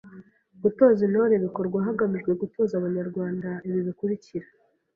Gutoza 0.63 1.01
Intore 1.07 1.35
bikorwa 1.45 1.77
hagamijwe 1.87 2.31
gutoza 2.41 2.73
Abanyarwanda 2.79 3.49
ibibikurikira: 3.67 4.47